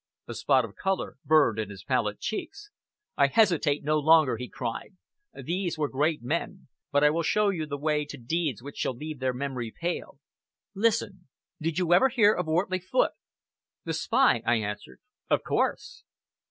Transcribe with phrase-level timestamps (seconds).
[0.27, 2.71] A spot of color burned in his pallid cheeks.
[3.17, 4.97] "I hesitate no longer," he cried.
[5.31, 8.95] "These were great men; but I will show you the way to deeds which shall
[8.95, 10.17] leave their memory pale.
[10.73, 11.27] Listen!
[11.61, 13.11] Did you ever hear of Wortley Foote?"
[13.85, 16.03] "The spy," I answered, "of course!"